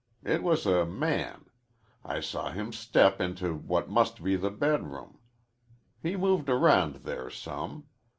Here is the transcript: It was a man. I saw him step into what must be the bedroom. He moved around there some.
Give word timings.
It 0.23 0.41
was 0.41 0.65
a 0.65 0.83
man. 0.83 1.45
I 2.03 2.21
saw 2.21 2.49
him 2.49 2.73
step 2.73 3.21
into 3.21 3.53
what 3.53 3.87
must 3.87 4.23
be 4.23 4.35
the 4.35 4.49
bedroom. 4.49 5.19
He 6.01 6.15
moved 6.17 6.49
around 6.49 7.01
there 7.03 7.29
some. 7.29 7.85